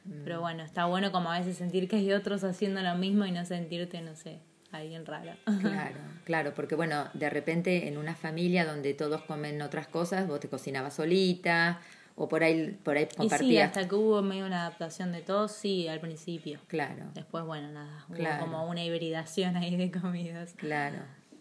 Mm, 0.05 0.25
Pero 0.25 0.41
bueno, 0.41 0.63
está 0.63 0.87
bueno 0.87 1.13
como 1.13 1.31
a 1.31 1.39
veces 1.39 1.57
sentir 1.57 1.89
que 1.89 1.97
hay 1.97 2.13
otros 2.13 2.43
haciendo 2.45 2.81
lo 2.83 2.95
mismo 2.97 3.27
y 3.27 3.33
no 3.33 3.45
sentirte, 3.45 4.01
no 4.01 4.15
sé, 4.17 4.41
alguien 4.73 5.05
raro. 5.07 5.33
Claro, 5.61 5.97
claro, 6.25 6.55
porque 6.55 6.75
bueno, 6.75 7.05
de 7.15 7.29
repente 7.31 7.87
en 7.89 7.99
una 7.99 8.15
familia 8.17 8.65
donde 8.65 8.95
todos 8.95 9.23
comen 9.23 9.61
otras 9.63 9.87
cosas, 9.89 10.27
vos 10.27 10.41
te 10.41 10.49
cocinabas 10.49 10.95
solita 10.95 11.81
o 12.23 12.29
por 12.29 12.43
ahí 12.45 12.77
por 12.85 12.99
ahí 12.99 13.09
Y 13.19 13.31
sí, 13.31 13.57
hasta 13.59 13.89
que 13.89 13.95
hubo 13.95 14.21
medio 14.21 14.45
una 14.45 14.61
adaptación 14.67 15.11
de 15.11 15.23
todo, 15.23 15.49
sí, 15.49 15.89
al 15.89 16.01
principio. 16.01 16.61
Claro, 16.67 17.07
Después, 17.15 17.45
bueno, 17.45 17.71
nada, 17.73 18.05
hubo 18.09 18.17
Claro. 18.17 18.45
como 18.45 18.69
una 18.69 18.85
hibridación 18.85 19.57
ahí 19.63 19.77
de 19.77 19.91
comidas. 19.91 20.53
claro. 20.57 20.99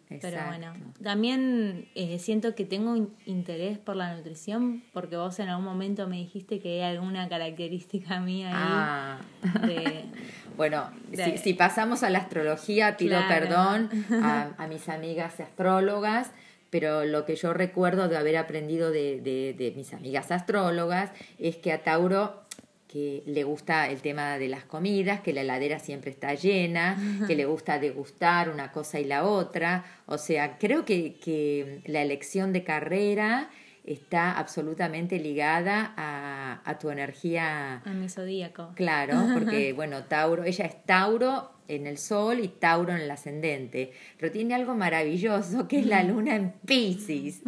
Pero 0.08 0.28
exacto. 0.30 0.48
bueno, 0.50 0.74
también 1.04 1.88
eh, 1.94 2.18
siento 2.18 2.56
que 2.56 2.66
tengo 2.66 3.10
interés 3.28 3.78
por 3.78 3.96
la 3.96 4.16
nutrición 4.16 4.82
porque 4.92 5.16
vos 5.18 5.38
en 5.38 5.50
algún 5.50 5.66
momento 5.66 6.08
me 6.08 6.16
dijiste 6.18 6.60
que 6.60 6.82
hay 6.84 6.96
alguna 6.96 7.30
característica 7.30 8.20
mía 8.20 8.48
ahí 8.50 8.56
Ah, 8.58 9.20
de... 9.68 10.06
bueno, 10.58 10.90
De- 11.12 11.26
si, 11.26 11.38
si 11.38 11.54
pasamos 11.54 12.02
a 12.02 12.10
la 12.10 12.18
astrología, 12.20 12.98
pido 12.98 13.20
Claro. 13.20 13.28
perdón 13.30 13.90
a, 14.24 14.50
a 14.58 14.66
mis 14.68 14.90
amigas 14.90 15.40
astrólogas, 15.40 16.32
pero 16.70 17.06
lo 17.06 17.26
que 17.26 17.36
yo 17.36 17.54
recuerdo 17.54 18.08
de 18.08 18.18
haber 18.18 18.38
aprendido 18.38 18.92
de, 18.92 19.22
de, 19.22 19.56
de 19.58 19.72
mis 19.76 19.94
amigas 19.94 20.32
astrólogas 20.32 21.12
es 21.38 21.58
que 21.58 21.72
a 21.72 21.84
Tauro 21.84 22.44
que 22.90 23.22
le 23.28 23.44
gusta 23.44 23.88
el 23.88 24.02
tema 24.02 24.40
de 24.40 24.48
las 24.48 24.64
comidas, 24.64 25.22
que 25.22 25.32
la 25.32 25.42
heladera 25.42 25.78
siempre 25.78 26.10
está 26.10 26.34
llena, 26.34 26.98
que 27.28 27.36
le 27.36 27.46
gusta 27.46 27.78
degustar 27.78 28.50
una 28.50 28.72
cosa 28.72 29.00
y 29.00 29.06
la 29.06 29.26
otra. 29.26 29.86
O 30.08 30.18
sea, 30.18 30.58
creo 30.58 30.86
que, 30.86 31.20
que 31.20 31.82
la 31.86 32.02
elección 32.02 32.52
de 32.52 32.64
carrera 32.64 33.52
está 33.94 34.38
absolutamente 34.38 35.20
ligada 35.20 35.94
a, 35.98 36.62
a 36.64 36.78
tu 36.78 36.92
energía 36.92 37.82
a 37.84 37.90
mi 37.90 38.08
zodíaco. 38.08 38.72
Claro, 38.76 39.16
porque 39.34 39.74
bueno, 39.74 40.04
Tauro, 40.04 40.44
ella 40.44 40.66
es 40.66 40.86
Tauro 40.86 41.52
en 41.68 41.88
el 41.88 41.98
sol 41.98 42.40
y 42.40 42.48
Tauro 42.50 42.94
en 42.94 43.02
el 43.02 43.12
ascendente, 43.12 43.92
pero 44.18 44.32
tiene 44.32 44.54
algo 44.56 44.76
maravilloso 44.76 45.68
que 45.68 45.80
es 45.80 45.86
la 45.86 46.04
luna 46.04 46.36
en 46.36 46.52
Pisces. 46.66 47.42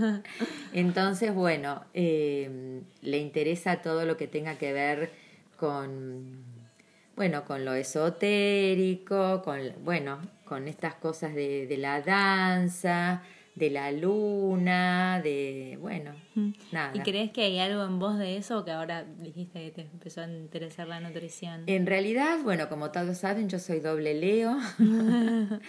Entonces, 0.72 1.34
bueno, 1.34 1.84
eh, 1.92 2.80
le 3.02 3.18
interesa 3.18 3.82
todo 3.82 4.06
lo 4.06 4.16
que 4.16 4.26
tenga 4.26 4.56
que 4.56 4.72
ver 4.72 5.10
con, 5.58 6.44
bueno, 7.14 7.44
con 7.44 7.64
lo 7.64 7.74
esotérico, 7.74 9.42
con, 9.42 9.60
bueno, 9.82 10.20
con 10.44 10.66
estas 10.66 10.94
cosas 10.94 11.34
de, 11.34 11.66
de 11.66 11.76
la 11.76 12.00
danza, 12.00 13.22
de 13.54 13.70
la 13.70 13.92
luna, 13.92 15.20
de, 15.22 15.78
bueno, 15.80 16.12
nada. 16.72 16.92
¿Y 16.94 17.00
crees 17.00 17.30
que 17.30 17.42
hay 17.42 17.58
algo 17.60 17.84
en 17.84 17.98
vos 17.98 18.18
de 18.18 18.36
eso 18.36 18.58
o 18.58 18.64
que 18.64 18.72
ahora 18.72 19.04
dijiste 19.04 19.64
que 19.64 19.70
te 19.70 19.82
empezó 19.82 20.22
a 20.22 20.28
interesar 20.28 20.88
la 20.88 21.00
nutrición? 21.00 21.62
En 21.66 21.86
realidad, 21.86 22.38
bueno, 22.42 22.68
como 22.68 22.90
todos 22.90 23.18
saben, 23.18 23.48
yo 23.48 23.58
soy 23.58 23.80
doble 23.80 24.14
Leo 24.14 24.56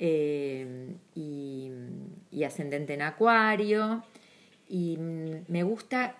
eh, 0.00 0.96
y, 1.14 1.70
y 2.32 2.44
ascendente 2.44 2.94
en 2.94 3.02
Acuario 3.02 4.02
y 4.68 4.96
mm, 4.96 5.44
me 5.48 5.62
gusta 5.62 6.16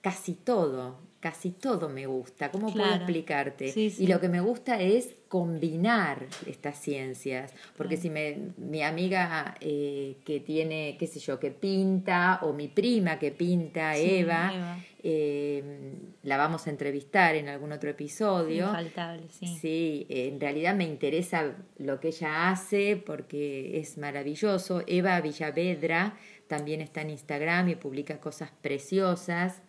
casi 0.00 0.34
todo, 0.34 0.96
casi 1.22 1.52
todo 1.52 1.88
me 1.88 2.04
gusta. 2.06 2.50
¿Cómo 2.50 2.72
puedo 2.72 2.92
explicarte? 2.92 3.70
Sí, 3.70 3.90
sí. 3.90 4.02
Y 4.02 4.06
lo 4.08 4.20
que 4.20 4.28
me 4.28 4.40
gusta 4.40 4.80
es 4.80 5.14
combinar 5.28 6.26
estas 6.46 6.78
ciencias, 6.78 7.54
porque 7.76 7.96
si 7.96 8.10
me, 8.10 8.36
mi 8.58 8.82
amiga 8.82 9.54
eh, 9.60 10.16
que 10.26 10.40
tiene, 10.40 10.96
qué 10.98 11.06
sé 11.06 11.20
yo, 11.20 11.38
que 11.38 11.52
pinta, 11.52 12.40
o 12.42 12.52
mi 12.52 12.66
prima 12.66 13.20
que 13.20 13.30
pinta, 13.30 13.94
Sí, 13.94 14.16
Eva, 14.16 14.52
Eva. 14.52 14.78
eh, 15.04 15.94
la 16.24 16.36
vamos 16.36 16.66
a 16.66 16.70
entrevistar 16.70 17.36
en 17.36 17.48
algún 17.48 17.70
otro 17.70 17.88
episodio. 17.88 18.66
Infaltable, 18.66 19.22
sí. 19.30 19.46
Sí, 19.46 20.06
en 20.10 20.40
realidad 20.40 20.74
me 20.74 20.84
interesa 20.84 21.54
lo 21.78 22.00
que 22.00 22.08
ella 22.08 22.50
hace 22.50 22.96
porque 22.96 23.78
es 23.78 23.96
maravilloso. 23.96 24.82
Eva 24.88 25.20
Villavedra 25.20 26.16
también 26.48 26.80
está 26.80 27.00
en 27.02 27.10
Instagram 27.10 27.68
y 27.68 27.76
publica 27.76 28.18
cosas 28.18 28.50
preciosas. 28.60 29.62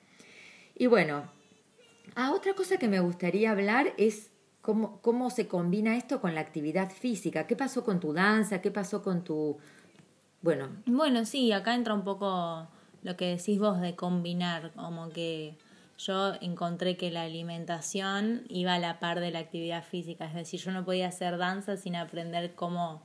Y 0.75 0.87
bueno, 0.87 1.31
ah, 2.15 2.31
otra 2.33 2.53
cosa 2.53 2.77
que 2.77 2.87
me 2.87 2.99
gustaría 2.99 3.51
hablar 3.51 3.93
es 3.97 4.31
cómo, 4.61 4.99
cómo 5.01 5.29
se 5.29 5.47
combina 5.47 5.97
esto 5.97 6.21
con 6.21 6.35
la 6.35 6.41
actividad 6.41 6.91
física. 6.91 7.47
¿Qué 7.47 7.55
pasó 7.55 7.83
con 7.83 7.99
tu 7.99 8.13
danza? 8.13 8.61
¿Qué 8.61 8.71
pasó 8.71 9.03
con 9.03 9.23
tu... 9.23 9.57
Bueno, 10.41 10.69
Bueno, 10.85 11.25
sí, 11.25 11.51
acá 11.51 11.73
entra 11.73 11.93
un 11.93 12.03
poco 12.03 12.67
lo 13.03 13.15
que 13.15 13.35
decís 13.35 13.59
vos 13.59 13.79
de 13.79 13.95
combinar, 13.95 14.71
como 14.75 15.09
que 15.09 15.57
yo 15.97 16.33
encontré 16.41 16.97
que 16.97 17.11
la 17.11 17.23
alimentación 17.23 18.43
iba 18.49 18.73
a 18.73 18.79
la 18.79 18.99
par 18.99 19.19
de 19.19 19.31
la 19.31 19.39
actividad 19.39 19.83
física, 19.83 20.25
es 20.25 20.33
decir, 20.33 20.59
yo 20.59 20.71
no 20.71 20.83
podía 20.83 21.07
hacer 21.07 21.37
danza 21.37 21.77
sin 21.77 21.95
aprender 21.95 22.55
cómo 22.55 23.03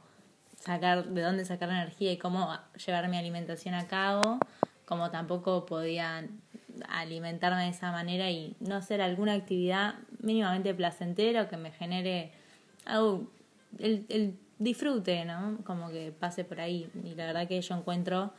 sacar, 0.56 1.06
de 1.06 1.22
dónde 1.22 1.44
sacar 1.44 1.68
energía 1.70 2.12
y 2.12 2.18
cómo 2.18 2.48
llevar 2.84 3.08
mi 3.08 3.18
alimentación 3.18 3.74
a 3.74 3.86
cabo, 3.86 4.38
como 4.84 5.10
tampoco 5.10 5.66
podía 5.66 6.26
alimentarme 6.88 7.64
de 7.64 7.70
esa 7.70 7.92
manera 7.92 8.30
y 8.30 8.56
no 8.61 8.76
hacer 8.76 9.00
alguna 9.00 9.35
actividad 9.35 9.94
mínimamente 10.20 10.75
placentera 10.75 11.42
o 11.42 11.49
que 11.49 11.56
me 11.56 11.70
genere 11.70 12.32
algo, 12.85 13.30
el, 13.78 14.06
el 14.08 14.35
disfrute, 14.58 15.25
¿no? 15.25 15.58
Como 15.64 15.90
que 15.90 16.12
pase 16.12 16.44
por 16.44 16.61
ahí. 16.61 16.90
Y 17.04 17.14
la 17.14 17.26
verdad 17.26 17.49
que 17.49 17.61
yo 17.61 17.75
encuentro 17.76 18.32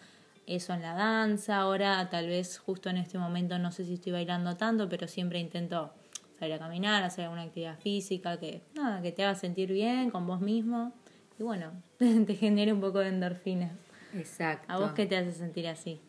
eso 0.46 0.74
en 0.74 0.82
la 0.82 0.94
danza. 0.94 1.58
Ahora, 1.58 2.10
tal 2.10 2.28
vez 2.28 2.58
justo 2.58 2.90
en 2.90 2.98
este 2.98 3.18
momento, 3.18 3.58
no 3.60 3.72
sé 3.72 3.86
si 3.86 3.94
estoy 3.94 4.12
bailando 4.12 4.58
tanto, 4.58 4.90
pero 4.90 5.08
siempre 5.08 5.40
intento 5.40 5.94
salir 6.40 6.56
a 6.56 6.60
caminar, 6.60 7.04
hacer 7.04 7.26
alguna 7.26 7.44
actividad 7.44 7.78
física 7.80 8.40
que, 8.40 8.62
nada, 8.74 9.02
que 9.02 9.12
te 9.12 9.24
haga 9.24 9.36
sentir 9.36 9.72
bien 9.72 10.10
con 10.10 10.26
vos 10.26 10.42
mismo. 10.42 10.94
Y 11.38 11.44
bueno, 11.44 11.72
te 11.98 12.36
genere 12.36 12.74
un 12.74 12.82
poco 12.82 13.00
de 13.00 13.10
endorfinas. 13.10 13.74
exacto. 14.14 14.66
¿A 14.72 14.78
vos 14.78 14.92
qué 14.94 15.06
te 15.06 15.18
hace 15.18 15.34
sentir 15.34 15.68
así? 15.68 16.02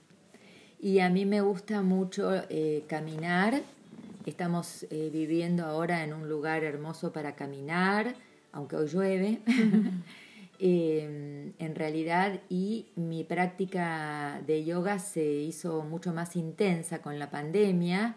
Y 0.82 1.00
a 1.00 1.10
mí 1.10 1.26
me 1.26 1.42
gusta 1.42 1.82
mucho 1.82 2.32
eh, 2.48 2.84
caminar. 2.88 3.60
Estamos 4.24 4.86
eh, 4.90 5.10
viviendo 5.12 5.66
ahora 5.66 6.04
en 6.04 6.14
un 6.14 6.26
lugar 6.26 6.64
hermoso 6.64 7.12
para 7.12 7.36
caminar, 7.36 8.14
aunque 8.52 8.76
hoy 8.76 8.88
llueve. 8.88 9.40
Eh, 10.62 11.54
en 11.58 11.74
realidad, 11.74 12.38
y 12.50 12.88
mi 12.94 13.24
práctica 13.24 14.42
de 14.46 14.62
yoga 14.62 14.98
se 14.98 15.24
hizo 15.24 15.84
mucho 15.84 16.12
más 16.12 16.36
intensa 16.36 17.00
con 17.00 17.18
la 17.18 17.30
pandemia. 17.30 18.16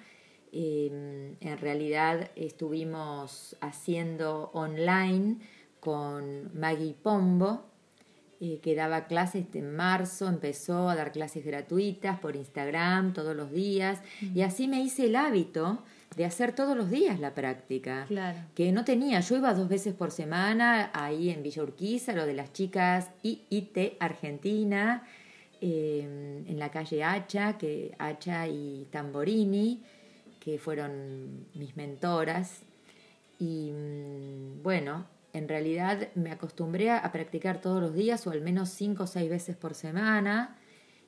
Eh, 0.51 1.38
en 1.39 1.58
realidad 1.60 2.32
estuvimos 2.36 3.55
haciendo 3.62 4.51
online 4.53 5.38
con 5.79 6.51
Maggie 6.53 6.96
Pombo, 7.01 7.63
eh, 8.45 8.59
que 8.62 8.75
daba 8.75 9.07
clases 9.07 9.45
en 9.53 9.73
marzo, 9.73 10.27
empezó 10.27 10.89
a 10.89 10.97
dar 10.97 11.13
clases 11.13 11.45
gratuitas 11.45 12.19
por 12.19 12.35
Instagram 12.35 13.13
todos 13.13 13.33
los 13.33 13.53
días 13.53 14.01
y 14.35 14.41
así 14.41 14.67
me 14.67 14.81
hice 14.81 15.05
el 15.05 15.15
hábito 15.15 15.81
de 16.17 16.25
hacer 16.25 16.53
todos 16.53 16.75
los 16.75 16.89
días 16.89 17.21
la 17.21 17.33
práctica. 17.35 18.03
Claro. 18.09 18.38
Que 18.53 18.73
no 18.73 18.83
tenía, 18.83 19.21
yo 19.21 19.38
iba 19.38 19.53
dos 19.53 19.69
veces 19.69 19.93
por 19.93 20.12
semana 20.12 20.91
ahí 20.93 21.29
en 21.29 21.41
Villa 21.41 21.63
Urquiza, 21.63 22.12
lo 22.12 22.25
de 22.25 22.33
las 22.33 22.51
chicas 22.51 23.12
IIT 23.21 23.95
Argentina, 24.01 25.07
eh, 25.62 26.43
en 26.45 26.59
la 26.59 26.69
calle 26.69 27.01
Hacha, 27.01 27.57
que 27.57 27.95
Hacha 27.97 28.45
y 28.50 28.89
Tamborini, 28.91 29.81
que 30.41 30.59
fueron 30.59 31.47
mis 31.53 31.77
mentoras. 31.77 32.63
Y 33.39 33.71
mm, 33.71 34.63
bueno, 34.63 35.12
en 35.33 35.47
realidad 35.49 36.09
me 36.15 36.31
acostumbré 36.31 36.91
a 36.91 37.11
practicar 37.11 37.59
todos 37.61 37.81
los 37.81 37.93
días 37.93 38.25
o 38.27 38.31
al 38.31 38.41
menos 38.41 38.69
cinco 38.69 39.03
o 39.03 39.07
seis 39.07 39.29
veces 39.29 39.55
por 39.55 39.73
semana 39.75 40.57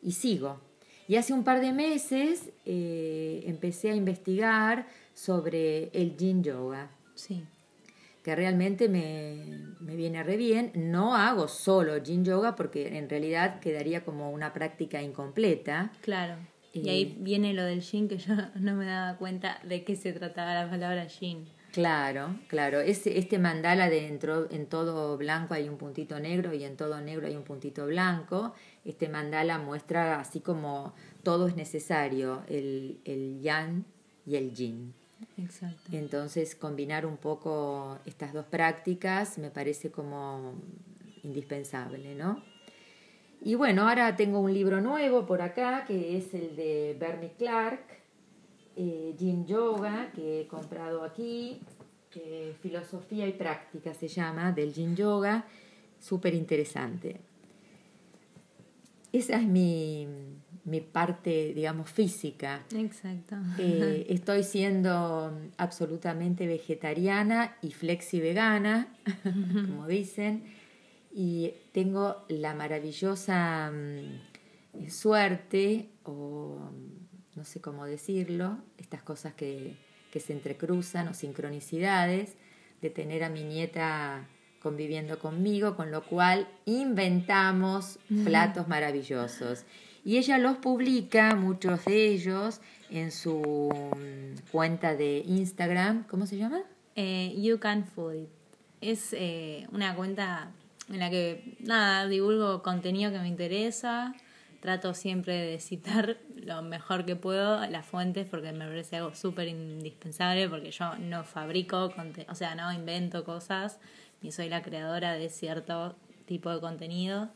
y 0.01 0.11
sigo. 0.13 0.59
Y 1.07 1.17
hace 1.17 1.33
un 1.33 1.43
par 1.43 1.61
de 1.61 1.71
meses 1.71 2.49
eh, 2.65 3.43
empecé 3.45 3.91
a 3.91 3.95
investigar 3.95 4.87
sobre 5.13 5.89
el 5.93 6.17
yin 6.17 6.43
yoga, 6.43 6.89
Sí. 7.13 7.43
que 8.23 8.35
realmente 8.35 8.89
me, 8.89 9.67
me 9.79 9.95
viene 9.95 10.23
re 10.23 10.35
bien. 10.35 10.71
No 10.73 11.15
hago 11.15 11.47
solo 11.47 11.97
yin 11.97 12.25
yoga 12.25 12.55
porque 12.55 12.97
en 12.97 13.07
realidad 13.07 13.59
quedaría 13.59 14.03
como 14.03 14.31
una 14.31 14.51
práctica 14.51 15.01
incompleta. 15.03 15.91
Claro. 16.01 16.35
Y 16.73 16.79
Y- 16.79 16.89
ahí 16.89 17.17
viene 17.19 17.53
lo 17.53 17.63
del 17.63 17.81
yin 17.81 18.07
que 18.09 18.17
yo 18.17 18.33
no 18.55 18.73
me 18.75 18.85
daba 18.85 19.17
cuenta 19.19 19.59
de 19.63 19.83
qué 19.83 19.95
se 19.95 20.11
trataba 20.11 20.55
la 20.55 20.69
palabra 20.69 21.05
yin. 21.05 21.45
Claro, 21.75 22.39
claro. 22.47 22.79
Este 22.79 23.37
mandala 23.37 23.89
de 23.89 23.99
dentro, 23.99 24.49
en 24.49 24.65
todo 24.65 25.17
blanco 25.17 25.55
hay 25.55 25.67
un 25.67 25.77
puntito 25.77 26.17
negro 26.21 26.53
y 26.53 26.63
en 26.63 26.77
todo 26.77 27.01
negro 27.01 27.27
hay 27.27 27.35
un 27.35 27.43
puntito 27.43 27.85
blanco. 27.85 28.53
este 28.85 29.09
mandala 29.09 29.57
muestra 29.57 30.21
así 30.21 30.39
como 30.39 30.93
todo 31.21 31.49
es 31.49 31.57
necesario, 31.57 32.43
el, 32.47 33.01
el 33.03 33.41
yang 33.41 33.83
y 34.25 34.37
el 34.37 34.53
yin. 34.53 34.93
Exacto. 35.37 35.89
Entonces, 35.91 36.55
combinar 36.55 37.05
un 37.05 37.17
poco 37.17 37.99
estas 38.05 38.31
dos 38.31 38.45
prácticas 38.45 39.37
me 39.37 39.51
parece 39.51 39.91
como 39.91 40.53
indispensable, 41.23 42.15
¿no? 42.15 42.41
Y 43.41 43.55
bueno, 43.55 43.89
ahora 43.89 44.15
tengo 44.15 44.39
un 44.39 44.53
libro 44.53 44.79
nuevo 44.79 45.25
por 45.25 45.41
acá, 45.41 45.83
que 45.85 46.17
es 46.17 46.33
el 46.33 46.55
de 46.55 46.95
Bernie 46.97 47.33
Clark, 47.37 48.04
eh, 48.75 49.15
Yin 49.17 49.45
Yoga, 49.45 50.11
que 50.13 50.41
he 50.41 50.47
comprado 50.47 51.03
aquí, 51.03 51.61
eh, 52.15 52.55
Filosofía 52.61 53.27
y 53.27 53.33
Práctica 53.33 53.93
se 53.93 54.07
llama, 54.07 54.51
del 54.51 54.73
Yin 54.73 54.95
Yoga, 54.95 55.45
súper 55.99 56.33
interesante. 56.33 57.19
Esa 59.11 59.37
es 59.37 59.47
mi, 59.47 60.07
mi 60.65 60.81
parte, 60.81 61.53
digamos, 61.53 61.89
física. 61.89 62.65
Exacto. 62.75 63.35
Eh, 63.59 64.07
estoy 64.09 64.43
siendo 64.43 65.31
absolutamente 65.57 66.47
vegetariana 66.47 67.55
y 67.61 67.71
flexi 67.71 68.19
vegana, 68.19 68.93
como 69.23 69.87
dicen, 69.87 70.43
y 71.13 71.53
tengo 71.71 72.25
la 72.27 72.53
maravillosa 72.53 73.71
mm, 73.71 74.89
suerte, 74.89 75.91
o 76.03 76.59
no 77.35 77.43
sé 77.43 77.61
cómo 77.61 77.85
decirlo, 77.85 78.57
estas 78.77 79.01
cosas 79.03 79.33
que, 79.33 79.75
que 80.11 80.19
se 80.19 80.33
entrecruzan 80.33 81.07
o 81.09 81.13
sincronicidades, 81.13 82.35
de 82.81 82.89
tener 82.89 83.23
a 83.23 83.29
mi 83.29 83.43
nieta 83.43 84.27
conviviendo 84.61 85.19
conmigo, 85.19 85.75
con 85.75 85.91
lo 85.91 86.03
cual 86.03 86.47
inventamos 86.65 87.99
platos 88.23 88.67
maravillosos. 88.67 89.63
Y 90.03 90.17
ella 90.17 90.37
los 90.37 90.57
publica, 90.57 91.35
muchos 91.35 91.85
de 91.85 92.07
ellos, 92.07 92.61
en 92.89 93.11
su 93.11 93.69
mm, 93.71 94.49
cuenta 94.51 94.95
de 94.95 95.23
Instagram. 95.25 96.05
¿Cómo 96.07 96.25
se 96.25 96.37
llama? 96.37 96.63
Eh, 96.95 97.35
you 97.37 97.59
Can 97.59 97.85
Food 97.85 98.15
It. 98.15 98.29
Es 98.81 99.13
eh, 99.13 99.67
una 99.71 99.95
cuenta 99.95 100.51
en 100.89 100.99
la 100.99 101.09
que, 101.09 101.57
nada, 101.59 102.07
divulgo 102.07 102.63
contenido 102.63 103.11
que 103.11 103.19
me 103.19 103.27
interesa. 103.27 104.15
Trato 104.65 104.95
siempre 104.95 105.35
de 105.35 105.59
citar 105.59 106.17
lo 106.43 106.63
mejor 106.63 107.05
que 107.05 107.15
puedo 107.15 107.63
las 107.67 107.85
fuentes 107.85 108.27
porque 108.27 108.51
me 108.51 108.65
parece 108.65 108.95
algo 108.95 109.13
súper 109.13 109.47
indispensable 109.47 110.49
porque 110.49 110.71
yo 110.71 110.95
no 110.97 111.23
fabrico, 111.23 111.93
o 112.27 112.33
sea, 112.33 112.55
no 112.55 112.73
invento 112.73 113.23
cosas 113.23 113.79
ni 114.23 114.31
soy 114.31 114.49
la 114.49 114.63
creadora 114.63 115.13
de 115.13 115.29
cierto 115.29 115.95
tipo 116.25 116.49
de 116.49 116.59
contenido. 116.59 117.29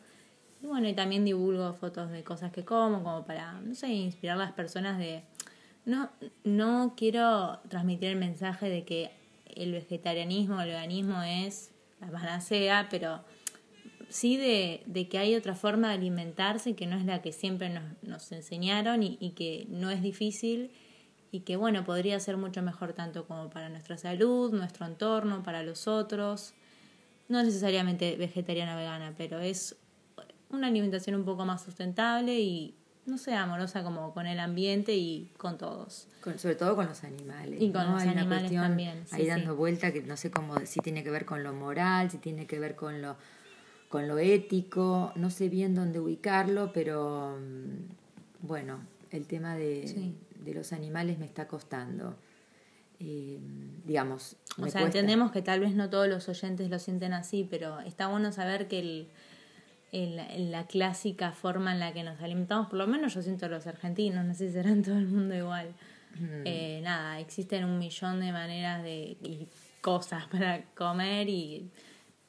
Y 0.64 0.66
bueno, 0.66 0.88
y 0.88 0.94
también 0.94 1.24
divulgo 1.24 1.72
fotos 1.74 2.10
de 2.10 2.24
cosas 2.24 2.52
que 2.52 2.66
como, 2.66 3.04
como 3.04 3.24
para, 3.28 3.54
no 3.62 3.76
sé, 3.76 3.90
inspirar 3.90 4.38
a 4.38 4.46
las 4.46 4.54
personas 4.54 4.98
de... 4.98 5.22
No, 5.86 6.10
no 6.44 6.96
quiero 6.98 7.60
transmitir 7.70 8.10
el 8.10 8.16
mensaje 8.16 8.70
de 8.70 8.86
que 8.86 9.12
el 9.46 9.72
vegetarianismo, 9.72 10.60
el 10.62 10.70
veganismo 10.70 11.22
es 11.22 11.70
la 12.02 12.08
panacea, 12.08 12.88
pero 12.90 13.24
sí 14.10 14.38
de, 14.38 14.84
de 14.86 15.08
que 15.08 15.18
hay 15.18 15.36
otra 15.36 15.56
forma 15.56 15.90
de 15.90 15.94
alimentarse 15.96 16.76
que 16.76 16.88
no 16.88 16.98
es 16.98 17.06
la 17.06 17.22
que 17.22 17.32
siempre 17.32 17.70
nos, 17.70 17.84
nos 18.02 18.32
enseñaron 18.32 19.04
y, 19.04 19.18
y 19.22 19.32
que 19.32 19.66
no 19.70 19.90
es 19.92 20.02
difícil 20.02 20.72
y 21.32 21.42
que 21.42 21.56
bueno, 21.58 21.86
podría 21.86 22.20
ser 22.20 22.38
mucho 22.38 22.62
mejor 22.64 22.94
tanto 22.94 23.26
como 23.28 23.50
para 23.50 23.70
nuestra 23.70 23.98
salud, 23.98 24.52
nuestro 24.52 24.86
entorno, 24.88 25.44
para 25.44 25.62
los 25.64 25.88
otros. 25.88 26.54
No 27.28 27.44
necesariamente 27.44 28.16
vegetariana 28.16 28.74
o 28.76 28.78
vegana, 28.80 29.14
pero 29.16 29.40
es 29.40 29.76
una 30.50 30.68
alimentación 30.68 31.16
un 31.16 31.26
poco 31.26 31.46
más 31.46 31.62
sustentable 31.64 32.40
y, 32.40 32.74
no 33.06 33.20
sé, 33.20 33.36
amorosa 33.36 33.84
como 33.84 34.12
con 34.16 34.26
el 34.26 34.40
ambiente 34.40 34.96
y 34.96 35.32
con 35.38 35.60
todos. 35.60 36.08
Con- 36.22 36.40
sobre 36.40 36.56
todo 36.56 36.76
con 36.76 36.88
los 36.88 37.04
animales. 37.04 37.62
Y 37.62 37.72
con 37.72 37.84
¿no? 37.86 37.92
los 37.94 38.02
Hay 38.02 38.08
una 38.10 38.22
animales 38.22 38.40
cuestión 38.42 38.64
también, 38.64 39.04
sí, 39.06 39.16
ahí 39.18 39.28
dando 39.28 39.56
vuelta 39.56 39.94
que 39.94 40.02
no 40.02 40.18
sé 40.18 40.32
cómo, 40.32 40.56
si 40.66 40.80
tiene 40.80 41.04
que 41.04 41.12
ver 41.12 41.26
con 41.26 41.44
lo 41.44 41.54
moral, 41.54 42.10
si 42.10 42.18
tiene 42.18 42.48
que 42.48 42.58
ver 42.60 42.76
con 42.76 43.00
lo, 43.04 43.16
con 43.90 44.08
lo 44.08 44.18
ético, 44.20 45.12
no 45.16 45.30
sé 45.30 45.50
bien 45.50 45.76
dónde 45.76 46.00
ubicarlo, 46.00 46.72
pero 46.74 47.38
mm, 47.40 48.48
bueno, 48.48 48.80
el 49.12 49.26
tema 49.28 49.56
de, 49.56 49.88
Sí. 49.88 50.16
de 50.46 50.54
los 50.54 50.72
animales 50.74 51.18
me 51.20 51.26
está 51.26 51.48
costando. 51.48 52.16
Eh, 53.02 53.40
digamos, 53.86 54.36
O 54.52 54.54
sea, 54.56 54.62
cuesta. 54.64 54.82
entendemos 54.82 55.32
que 55.32 55.42
tal 55.42 55.60
vez 55.62 55.74
no 55.74 55.90
todos 55.90 56.08
los 56.08 56.28
oyentes 56.30 56.70
lo 56.70 56.80
sienten 56.80 57.14
así, 57.14 57.48
pero 57.50 57.80
está 57.80 58.08
bueno 58.08 58.32
saber 58.32 58.68
que 58.68 59.08
el, 59.92 60.52
la 60.52 60.68
clásica 60.68 61.32
forma 61.32 61.72
en 61.74 61.80
la 61.80 61.94
que 61.94 62.04
nos 62.04 62.22
alimentamos, 62.22 62.68
por 62.68 62.78
lo 62.78 62.88
menos 62.88 63.14
yo 63.16 63.22
siento 63.22 63.48
los 63.50 63.66
argentinos, 63.68 64.24
no 64.26 64.34
sé 64.36 64.48
si 64.48 64.54
será 64.54 64.70
en 64.70 64.84
todo 64.84 64.98
el 64.98 65.08
mundo 65.08 65.34
igual. 65.34 65.70
Mm. 66.20 66.42
Eh, 66.46 66.82
nada, 66.84 67.20
existen 67.20 67.64
un 67.66 67.80
millón 67.80 68.20
de 68.20 68.32
maneras 68.32 68.84
de 68.84 69.18
y 69.24 69.48
cosas 69.82 70.26
para 70.28 70.64
comer 70.76 71.30
y 71.30 71.70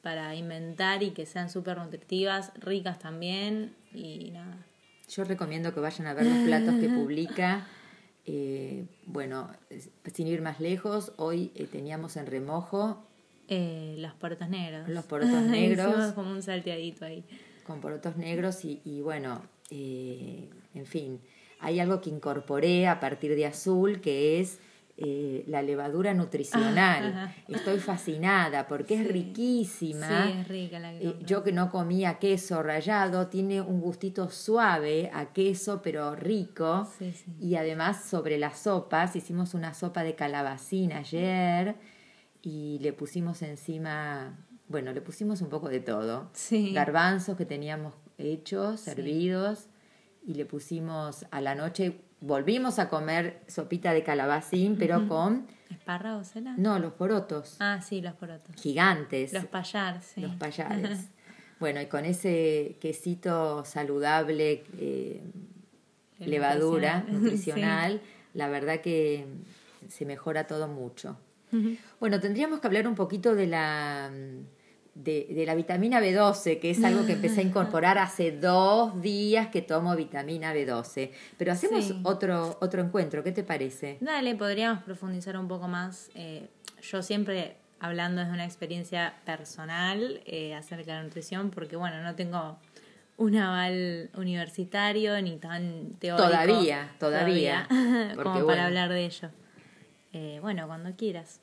para 0.03 0.35
inventar 0.35 1.03
y 1.03 1.11
que 1.11 1.27
sean 1.27 1.51
súper 1.51 1.77
nutritivas, 1.79 2.53
ricas 2.61 2.99
también 2.99 3.75
y 3.95 4.31
nada. 4.33 4.67
Yo 5.09 5.25
recomiendo 5.25 5.75
que 5.75 5.81
vayan 5.81 6.07
a 6.07 6.15
ver 6.15 6.27
los 6.27 6.39
platos 6.47 6.75
que 6.81 6.89
publica. 6.89 7.67
Eh, 8.27 8.85
bueno, 9.07 9.51
sin 10.13 10.27
ir 10.29 10.41
más 10.43 10.61
lejos, 10.61 11.13
hoy 11.17 11.51
eh, 11.57 11.67
teníamos 11.67 12.17
en 12.17 12.27
remojo 12.27 13.03
Eh, 13.49 13.97
los 13.99 14.13
porotos 14.13 14.49
negros. 14.51 14.89
Los 14.89 15.05
porotos 15.13 15.43
negros. 15.43 16.13
Como 16.13 16.31
un 16.31 16.43
salteadito 16.43 17.07
ahí. 17.07 17.25
con 17.67 17.81
porotos 17.81 18.17
negros 18.19 18.65
y, 18.65 18.83
y 18.85 19.01
bueno, 19.01 19.43
en 19.71 20.87
fin, 20.87 21.19
hay 21.61 21.81
algo 21.81 22.01
que 22.03 22.11
incorporé 22.11 22.87
a 22.87 23.01
partir 23.01 23.35
de 23.35 23.47
azul 23.47 24.01
que 24.01 24.39
es 24.39 24.59
eh, 25.03 25.45
la 25.47 25.63
levadura 25.63 26.13
nutricional. 26.13 27.07
Ajá. 27.07 27.35
Estoy 27.49 27.79
fascinada 27.79 28.69
porque 28.69 29.01
es 29.01 29.09
riquísima. 29.09 30.27
Sí, 30.27 30.33
es 30.41 30.49
rica 30.49 30.79
la 30.79 30.93
Eh, 30.93 31.17
yo 31.25 31.43
que 31.43 31.53
no 31.53 31.71
comía 31.71 32.19
queso 32.19 32.63
rallado, 32.63 33.29
tiene 33.29 33.63
un 33.63 33.81
gustito 33.81 34.29
suave 34.29 35.11
a 35.15 35.33
queso, 35.33 35.81
pero 35.81 36.15
rico. 36.15 36.87
Sí, 36.99 37.13
sí. 37.13 37.35
Y 37.41 37.55
además 37.57 38.05
sobre 38.05 38.37
las 38.37 38.59
sopas, 38.59 39.17
hicimos 39.17 39.55
una 39.55 39.73
sopa 39.73 40.03
de 40.03 40.15
calabacín 40.15 40.93
ayer 40.93 41.77
y 42.43 42.79
le 42.83 42.93
pusimos 42.93 43.41
encima, 43.41 44.39
bueno, 44.69 44.93
le 44.93 45.01
pusimos 45.01 45.41
un 45.41 45.49
poco 45.49 45.71
de 45.71 45.81
todo. 45.81 46.29
Sí. 46.35 46.75
Garbanzos 46.75 47.39
que 47.39 47.47
teníamos 47.47 47.95
hechos, 48.19 48.81
servidos, 48.81 49.69
y 50.27 50.35
le 50.35 50.45
pusimos 50.45 51.25
a 51.31 51.41
la 51.41 51.55
noche, 51.55 52.03
volvimos 52.21 52.79
a 52.79 52.89
comer 52.89 53.41
sopita 53.47 53.93
de 53.93 54.03
calabacín, 54.03 54.77
pero 54.79 55.07
con, 55.09 55.47
¿Espárragos 55.71 56.35
era? 56.37 56.55
no, 56.57 56.79
los 56.79 56.93
porotos, 56.93 57.57
Ah, 57.61 57.81
sí, 57.81 58.01
los 58.01 58.15
porotos. 58.15 58.55
gigantes 58.57 59.33
Los 59.33 59.47
payar, 59.47 60.03
sí. 60.03 60.21
los 60.21 60.35
payares. 60.37 61.09
bueno, 61.61 61.81
y 61.81 61.87
con 61.87 62.05
ese 62.05 62.77
quesito 62.81 63.65
saludable, 63.65 64.65
eh, 64.79 65.23
levadura 66.19 67.05
nutricional. 67.09 67.23
nutricional, 67.23 68.01
la 68.35 68.49
verdad 68.49 68.81
que 68.81 69.27
se 69.89 70.05
mejora 70.05 70.47
todo 70.47 70.69
mucho. 70.69 71.17
Bueno, 71.99 72.21
tendríamos 72.21 72.61
que 72.61 72.67
hablar 72.69 72.87
un 72.87 72.95
poquito 72.95 73.35
de 73.35 73.49
la 73.49 74.09
de, 74.95 75.27
de 75.31 75.47
la 75.47 75.55
vitamina 75.55 76.01
B12, 76.01 76.59
que 76.61 76.71
es 76.71 76.83
algo 76.85 77.07
que 77.07 77.13
empecé 77.13 77.41
a 77.41 77.45
incorporar 77.45 77.97
hace 77.99 78.33
dos 78.33 79.01
días 79.01 79.49
que 79.49 79.63
tomo 79.63 79.95
vitamina 79.97 80.53
B12. 80.55 81.11
Pero 81.39 81.53
hacemos 81.53 81.85
Sí. 81.85 82.01
otro, 82.03 82.59
otro 82.61 82.83
encuentro, 82.83 83.23
¿qué 83.23 83.33
te 83.33 83.43
parece? 83.45 83.99
Dale, 84.01 84.35
podríamos 84.35 84.83
profundizar 84.83 85.37
un 85.39 85.49
poco 85.49 85.69
más. 85.69 86.11
Eh, 86.15 86.49
yo 86.83 87.03
siempre 87.03 87.57
hablando 87.79 88.21
desde 88.21 88.35
una 88.35 88.45
experiencia 88.45 89.15
personal 89.25 90.21
eh, 90.27 90.55
acerca 90.55 90.93
de 90.93 90.99
la 90.99 91.03
nutrición, 91.05 91.51
porque 91.51 91.77
bueno, 91.77 92.03
no 92.03 92.15
tengo 92.15 92.59
un 93.17 93.37
aval 93.37 94.11
universitario 94.17 95.21
ni 95.23 95.37
tan 95.37 95.91
teórico. 95.99 96.27
Todavía, 96.29 96.91
todavía, 96.99 97.67
como 98.17 98.25
para 98.25 98.45
bueno. 98.45 98.63
hablar 98.63 98.89
de 98.91 99.05
ello. 99.05 99.29
Eh, 100.13 100.39
bueno, 100.43 100.67
cuando 100.67 100.91
quieras. 100.97 101.41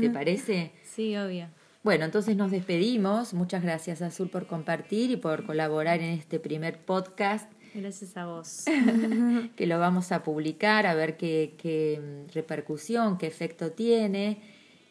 ¿Te 0.00 0.10
parece? 0.14 0.72
Sí, 0.82 1.16
obvio. 1.16 1.48
Bueno, 1.88 2.04
entonces 2.04 2.36
nos 2.36 2.50
despedimos. 2.50 3.32
Muchas 3.32 3.62
gracias 3.62 4.02
Azul 4.02 4.28
por 4.28 4.46
compartir 4.46 5.10
y 5.10 5.16
por 5.16 5.46
colaborar 5.46 6.02
en 6.02 6.10
este 6.10 6.38
primer 6.38 6.84
podcast 6.84 7.50
Gracias 7.72 8.14
a 8.18 8.26
vos. 8.26 8.64
que 9.56 9.66
lo 9.66 9.78
vamos 9.78 10.12
a 10.12 10.22
publicar, 10.22 10.86
a 10.86 10.92
ver 10.92 11.16
qué, 11.16 11.54
qué, 11.56 11.98
mm, 11.98 12.34
repercusión, 12.34 13.16
qué 13.16 13.26
efecto 13.26 13.72
tiene. 13.72 14.38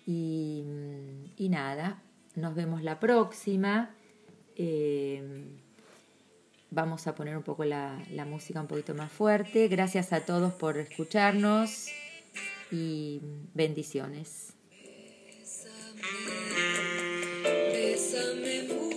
Y, 0.08 0.64
mm, 0.66 1.34
y 1.38 1.50
nada, 1.50 2.02
nos 2.34 2.56
vemos 2.56 2.82
la 2.82 3.00
próxima. 3.00 3.92
Eh, 4.56 5.46
vamos 6.72 7.06
a 7.06 7.14
poner 7.14 7.38
un 7.38 7.44
poco 7.44 7.64
la, 7.64 8.04
la 8.12 8.26
música 8.26 8.60
un 8.60 8.68
poquito 8.68 8.96
más 8.96 9.12
fuerte. 9.12 9.68
Gracias 9.68 10.14
a 10.14 10.22
todos 10.22 10.52
por 10.54 10.80
escucharnos 10.80 11.90
y 12.72 13.22
bendiciones. 13.54 14.56
Bésame 18.18 18.64
mucho. 18.68 18.97